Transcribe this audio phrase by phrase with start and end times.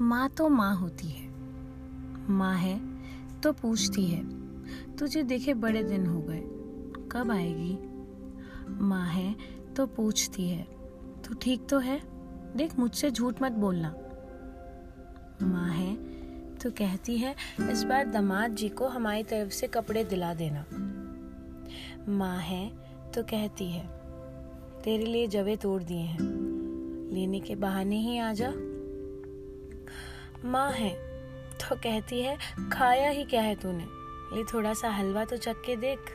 [0.00, 1.28] माँ तो माँ होती है।
[2.30, 2.78] माँ है
[3.40, 4.22] तो पूछती है,
[4.96, 6.40] तुझे देखे बड़े दिन हो गए,
[7.12, 7.78] कब आएगी?
[8.84, 9.34] माँ है
[9.76, 10.66] तो पूछती है,
[11.24, 12.00] तू ठीक तो है?
[12.56, 13.94] देख मुझसे झूठ मत बोलना।
[15.42, 15.94] माँ है
[16.54, 17.34] तो कहती है,
[17.70, 20.66] इस बार दामाद जी को हमारी तरफ़ से कपड़े दिला देना।
[22.08, 22.68] माँ है
[23.14, 23.86] तो कहती है,
[24.84, 26.20] तेरे लिए जवे तोड़ दिए हैं।
[27.12, 28.52] लेने के बहाने ही आ जा।
[30.44, 30.90] माँ है
[31.60, 32.36] तो कहती है,
[32.72, 33.84] खाया ही क्या है तूने?
[34.36, 36.10] ये थोड़ा सा हलवा तो चख के देख।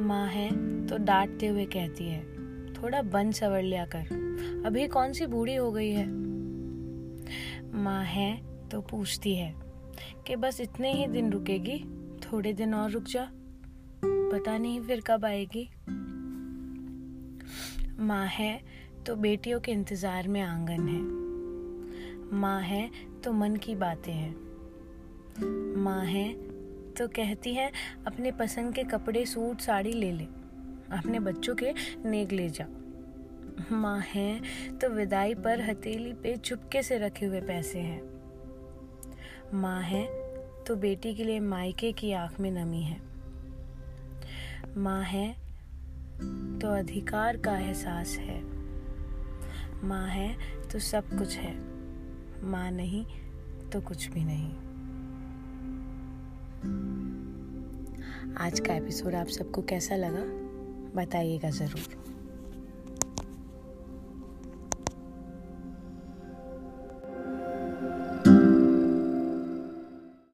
[0.00, 0.48] माँ है
[0.86, 2.22] तो डांटते हुए कहती है,
[2.74, 6.06] थोड़ा बन सवर लिया कर। अभी कौन सी बूढ़ी हो गई है?
[7.74, 8.30] माँ है
[8.68, 9.54] तो पूछती है,
[10.26, 11.78] कि बस इतने ही दिन रुकेगी?
[12.22, 13.28] थोड़े दिन और रुक जा।
[14.02, 15.68] पता नहीं फिर कब आएगी?
[17.98, 18.60] माँ है
[19.06, 21.25] तो बेटियों के इंतज़ार में आँगन है।
[22.32, 22.90] माँ है
[23.24, 24.46] तो मन की बातें हैं।
[25.76, 26.32] माँ है
[26.92, 27.72] तो कहती है,
[28.06, 30.24] अपने पसंद के कपड़े, सूट, साड़ी ले ले।
[30.92, 31.72] अपने बच्चों के
[32.04, 32.66] नेक ले जा।
[33.72, 34.40] माँ है
[34.78, 38.02] तो विदाई पर हथेली पे चुपके से रखे हुए पैसे हैं।
[39.54, 40.06] माँ है
[40.64, 43.00] तो बेटी के लिए मायके की आँख में नमी है।
[44.76, 45.32] माँ है
[46.58, 48.42] तो अधिकार का एहसास है।
[49.84, 50.36] माँ है
[50.72, 51.75] तो सब कुछ है।
[52.44, 53.04] माँ नहीं
[53.72, 54.50] तो कुछ भी नहीं।
[58.36, 60.22] आज का एपिसोड आप सबको कैसा लगा,
[60.96, 62.15] बताइएगा ज़रूर।